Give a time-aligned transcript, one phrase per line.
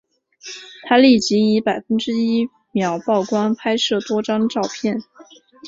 [0.87, 4.99] 他立即以百分之一秒曝光拍摄多张照片。